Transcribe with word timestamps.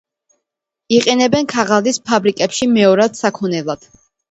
იყენებენ 0.99 1.51
ქაღალდის 1.53 2.01
ფაბრიკებში 2.09 2.71
მეორად 2.73 3.23
საქონლად. 3.23 3.89